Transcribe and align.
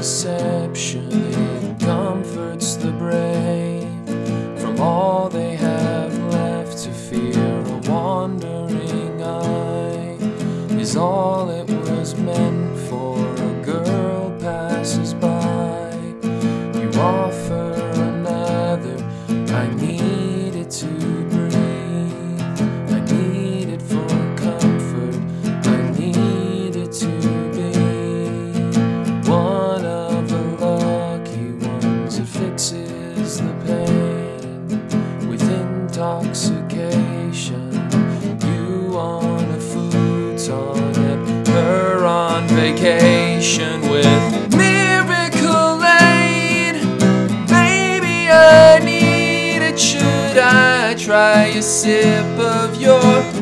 deception, 0.00 1.12
it 1.12 1.78
comforts 1.78 2.76
the 2.76 2.90
brave 2.92 3.86
from 4.58 4.80
all 4.80 5.28
they 5.28 5.54
have 5.54 6.16
left 6.32 6.78
to 6.78 6.90
fear. 6.90 7.58
A 7.66 7.78
wandering 7.90 9.22
eye 9.22 10.16
is 10.80 10.96
all 10.96 11.50
it 11.50 11.68
was 11.68 12.14
meant. 12.14 12.49
Vacation 42.54 43.80
with 43.82 44.56
Miracolade. 44.56 46.74
Baby, 47.48 48.28
I 48.30 48.80
need 48.84 49.62
it. 49.62 49.78
Should 49.78 50.38
I 50.38 50.94
try 50.94 51.44
a 51.46 51.62
sip 51.62 52.26
of 52.38 52.80
your 52.80 53.39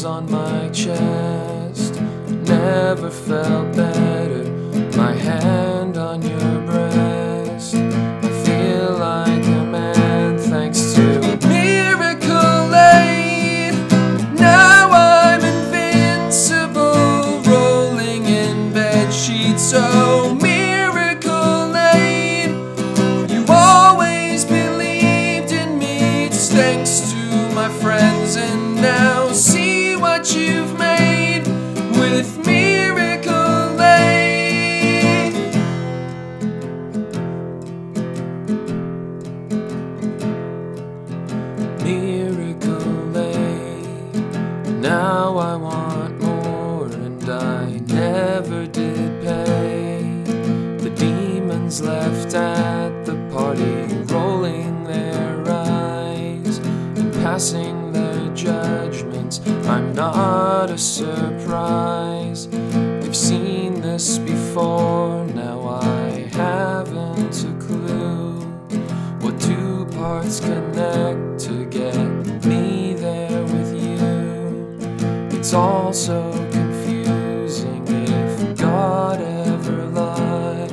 nails 0.00 0.04
on 0.04 0.30
my 0.30 0.68
chest. 0.70 2.00
Never 2.30 3.10
felt 3.10 3.74
better. 3.76 4.44
My 4.96 5.12
hand 5.12 5.59
I 45.50 45.56
want 45.56 46.20
more, 46.20 46.86
and 46.86 47.28
I 47.28 47.80
never 47.88 48.68
did 48.68 49.20
pay. 49.20 50.22
The 50.78 50.90
demons 50.90 51.82
left 51.82 52.34
at 52.36 53.04
the 53.04 53.16
party, 53.32 53.84
rolling 54.14 54.84
their 54.84 55.42
eyes 55.48 56.58
and 56.58 57.12
passing 57.14 57.90
their 57.92 58.32
judgments. 58.32 59.40
I'm 59.66 59.92
not 59.92 60.70
a 60.70 60.78
surprise. 60.78 62.46
They've 62.46 63.16
seen 63.16 63.80
this 63.80 64.18
before, 64.18 65.26
now 65.34 65.66
I 65.66 66.28
haven't 66.32 67.42
a 67.42 67.66
clue 67.66 68.38
what 69.20 69.40
two 69.40 69.84
parts 69.96 70.38
connect 70.38 70.89
It's 75.50 75.56
all 75.56 75.92
so 75.92 76.30
confusing 76.52 77.82
if 77.88 78.56
God 78.56 79.20
ever 79.20 79.84
lied. 79.86 80.70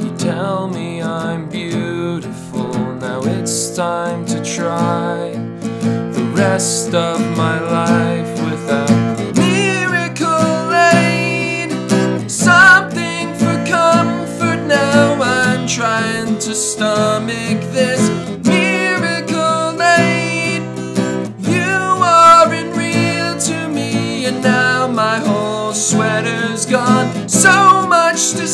You 0.00 0.16
tell 0.16 0.68
me 0.68 1.02
I'm 1.02 1.48
beautiful, 1.48 2.72
now 2.94 3.22
it's 3.24 3.74
time 3.74 4.24
to 4.26 4.40
try 4.44 5.30
the 6.12 6.30
rest 6.32 6.94
of 6.94 7.18
my 7.36 7.58
life 7.58 8.40
without 8.48 9.34
miracle 9.34 10.72
aid. 10.94 12.30
Something 12.30 13.34
for 13.34 13.56
comfort 13.66 14.64
now. 14.68 15.20
I'm 15.20 15.66
trying 15.66 16.38
to 16.38 16.54
stomach 16.54 17.60
this 17.72 18.07
gone. 26.66 27.28
So 27.28 27.86
much 27.86 28.32
to 28.32 28.47